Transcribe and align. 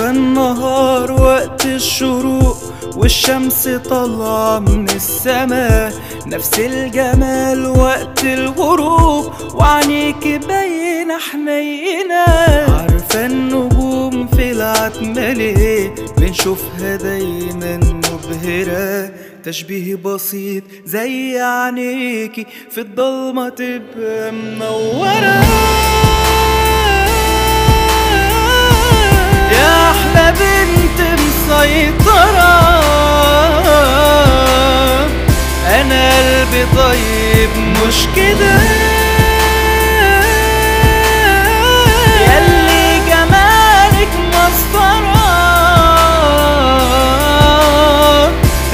النهار 0.00 1.12
وقت 1.12 1.66
الشروق 1.66 2.56
والشمس 2.96 3.68
طالعة 3.68 4.58
من 4.58 4.88
السماء 4.88 5.92
نفس 6.26 6.58
الجمال 6.58 7.66
وقت 7.66 8.24
الغروب 8.24 9.32
وعنيك 9.54 10.26
باينة 10.26 11.18
حنينة. 11.18 12.24
عارفة 12.68 13.26
النجوم 13.26 14.26
في 14.26 14.52
العتمة 14.52 15.32
ليه 15.32 15.94
بنشوفها 16.18 16.96
دايما 16.96 17.76
مبهرة؟ 17.76 19.10
تشبيه 19.44 19.94
بسيط 19.94 20.62
زي 20.84 21.40
عينيكي 21.40 22.46
في 22.70 22.80
الضلمة 22.80 23.48
تبقى 23.48 24.32
منورة. 24.32 25.97
أحلى 30.08 30.32
بنت 30.32 31.00
مسيطرة. 31.00 32.58
أنا 35.66 36.10
قلبي 36.10 36.66
طيب 36.76 37.50
مش 37.56 38.06
كده. 38.16 38.58
ياللي 42.20 43.00
جمالك 43.08 44.12
مسطرة. 44.32 45.28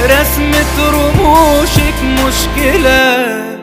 رسمة 0.01 0.89
رموشك 0.89 1.97
مشكلة. 2.03 3.54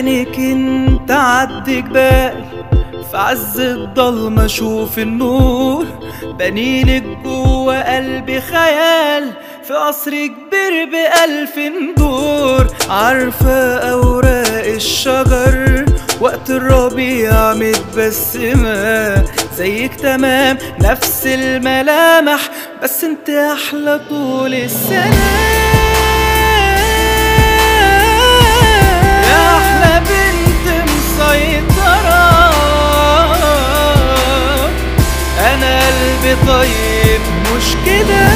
عشانك 0.00 0.38
انت 0.38 1.10
عد 1.10 1.64
جبال 1.70 2.44
في 3.10 3.16
عز 3.16 3.60
الضلمة 3.60 4.44
أشوف 4.44 4.98
النور. 4.98 5.86
بنيلك 6.38 7.02
جوا 7.24 7.96
قلبي 7.96 8.40
خيال 8.40 9.30
في 9.64 9.74
قصر 9.74 10.10
كبير 10.10 10.88
بألف 10.92 11.58
دور 11.96 12.66
عارفة 12.90 13.74
أوراق 13.92 14.64
الشجر 14.64 15.84
وقت 16.20 16.50
الربيع 16.50 17.54
متبسمة 17.54 19.24
زيك 19.56 19.94
تمام. 19.94 20.58
نفس 20.80 21.26
الملامح 21.26 22.40
بس 22.82 23.04
انت 23.04 23.30
أحلى 23.30 24.00
طول 24.08 24.54
السنة. 24.54 25.79
طيب 36.50 37.20
مش 37.56 37.76
كده. 37.86 38.26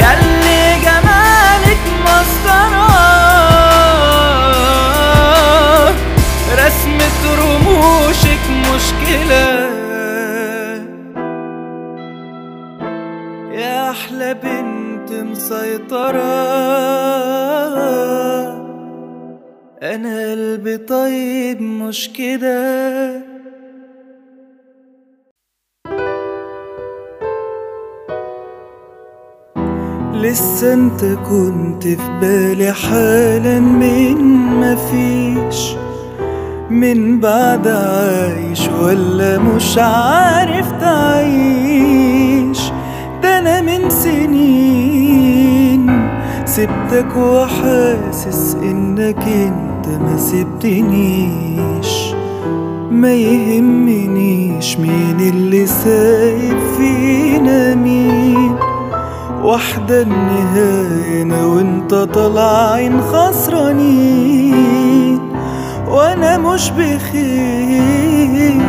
ياللي 0.00 0.80
جمالك 0.84 1.82
مسطرة. 2.04 2.94
رسمة 6.52 7.18
رموشك 7.40 8.44
مشكلة. 8.74 9.46
يا 13.52 13.90
أحلى 13.90 14.34
بنت 14.34 15.12
مسيطرة. 15.12 16.34
أنا 19.82 20.30
قلبي 20.30 20.76
طيب 20.76 21.62
مش 21.62 22.10
كده. 22.18 23.33
لسه 30.24 30.72
انت 30.74 31.04
كنت 31.04 31.82
في 31.82 32.18
بالي 32.20 32.72
حالا 32.72 33.60
من 33.60 34.16
مفيش 34.60 35.74
من 36.70 37.20
بعد 37.20 37.68
عايش 37.68 38.68
ولا 38.82 39.38
مش 39.38 39.78
عارف 39.78 40.72
تعيش. 40.80 42.60
ده 43.22 43.38
أنا 43.38 43.60
من 43.60 43.90
سنين 43.90 45.30
سبتك 46.44 47.16
وحاسس 47.16 48.54
إنك 48.62 49.22
أنت 49.22 49.88
ما 49.88 50.16
سبتنيش. 50.16 52.14
ما 52.90 53.12
يهمنيش 53.14 54.76
مين 54.78 55.20
اللي 55.20 55.66
سايب 55.66 56.56
فينا 56.76 57.74
مين. 57.74 58.54
واحدة 59.44 60.02
النهاية 60.02 61.22
أنا 61.22 61.44
وأنت 61.46 61.94
طالعين 61.94 63.00
خسرانين. 63.00 64.52
وأنا 65.88 66.38
مش 66.38 66.70
بخير 66.70 68.62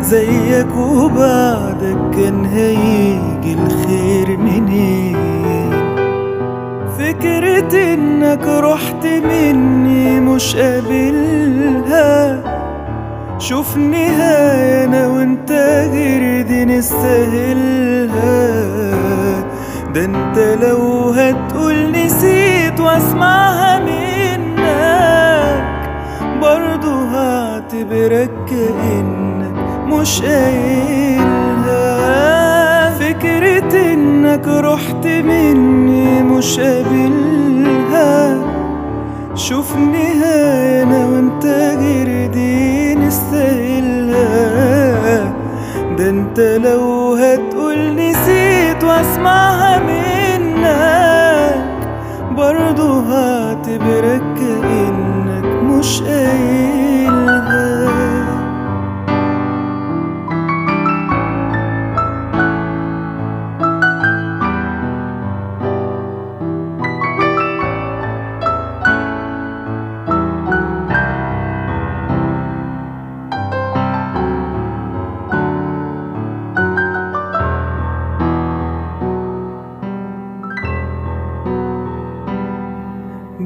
زيك 0.00 0.76
وبعدك 0.76 1.96
كان 2.16 2.44
هيجي 2.44 3.54
الخير 3.54 4.36
منين. 4.38 5.16
فكرة 6.98 7.94
إنك 7.94 8.46
رحت 8.46 9.06
مني 9.06 10.20
مش 10.20 10.56
قابلها. 10.56 12.42
شوف 13.38 13.76
نهاية 13.76 14.84
أنا 14.84 15.08
وأنت 15.08 15.52
غير 15.92 16.46
دي 16.46 16.64
نستاهلها. 16.64 17.91
ده 19.94 20.04
انت 20.04 20.38
لو 20.62 21.10
هتقول 21.10 21.92
نسيت 21.92 22.80
واسمعها 22.80 23.78
منك 23.78 25.62
برضو 26.42 26.90
هعتبرك 26.90 28.30
كأنك 28.48 29.52
مش 29.86 30.22
قايلها. 30.22 31.82
فكرة 32.90 33.92
إنك 33.92 34.48
رحت 34.48 35.06
مني 35.06 36.22
مش 36.22 36.60
قابلها. 36.60 38.38
شوف 39.34 39.76
نهاية 39.76 40.82
أنا 40.82 41.06
وأنت 41.06 41.44
غير 41.80 42.26
دي 42.32 42.94
نستاهلها. 42.94 44.52
ده 45.98 46.08
انت 46.10 46.40
لو 46.40 47.14
هتقول 47.14 47.96
نسيت 47.96 48.84
واسمعها 48.84 49.71
هعتبرك 53.92 54.22
كأنك 54.38 55.44
مش 55.44 56.02
قايلها 56.02 56.71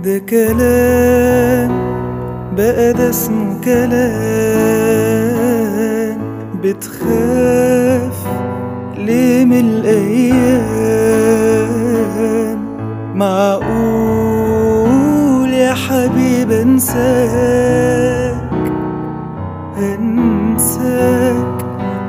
ده 0.04 0.18
كلام 0.18 1.70
بقى 2.56 2.92
ده 2.92 3.10
اسمه 3.10 3.60
كلام. 3.64 4.06
بتخاف 6.62 8.26
ليه 8.98 9.44
من 9.44 9.60
الأيام؟ 9.60 10.56
معقول 13.14 13.82
يا 15.52 15.74
حبيب 15.74 16.50
أنساك 16.52 18.36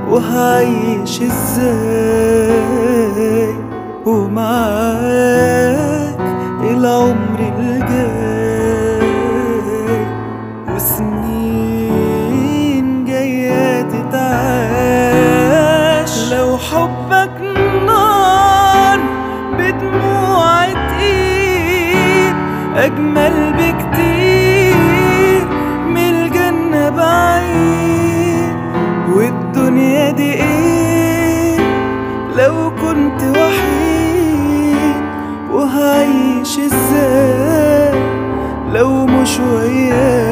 وهعيش 0.10 1.22
إزاي؟ 1.22 2.58
ومعاك 4.06 5.17
حبك 16.78 17.42
نار 17.88 19.00
بدموع 19.58 20.66
تقيل 20.66 22.36
أجمل 22.76 23.54
بكتير 23.54 25.48
من 25.90 25.98
الجنة 25.98 26.90
بعيد. 26.90 28.56
والدنيا 29.16 30.12
دي 30.12 30.34
إيه 30.34 31.60
لو 32.38 32.72
كنت 32.82 33.22
وحيد 33.38 35.02
وهعيش 35.52 36.60
إزاي 36.60 38.00
لو 38.74 39.06
مش 39.06 39.40
وياك؟ 39.40 40.27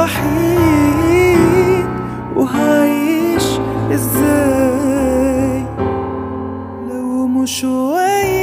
وحيد 0.00 1.86
وهعيش 2.36 3.44
إزاي؟ 3.94 5.64
لو 6.90 7.26
مش 7.26 7.64
وياك 7.64 8.39